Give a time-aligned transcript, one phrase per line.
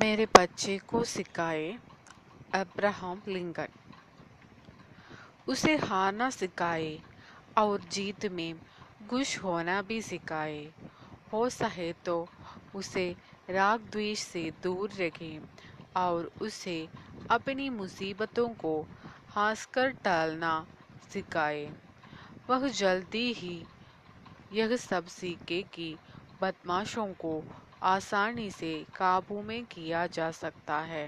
[0.00, 1.72] मेरे बच्चे को सिखाए
[2.52, 3.68] अब्राहम लिंकन।
[5.48, 6.98] उसे हारना सिखाए
[7.58, 8.58] और जीत में
[9.00, 10.60] खुश होना भी सिखाए।
[11.32, 12.16] हो सके तो
[12.74, 13.06] उसे
[13.50, 15.38] राग द्वेष से दूर रखें
[15.96, 16.78] और उसे
[17.28, 18.80] अपनी मुसीबतों को
[19.36, 20.52] हंसकर टालना
[21.10, 21.70] सिखाए।
[22.50, 23.56] वह जल्दी ही
[24.50, 25.96] यह सब सीखे कि
[26.40, 27.32] बदमाशों को
[27.82, 31.06] आसानी से काबू में किया जा सकता है।